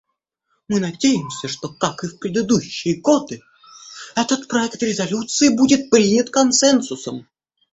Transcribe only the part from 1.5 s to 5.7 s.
как и в предыдущие годы, этот проект резолюции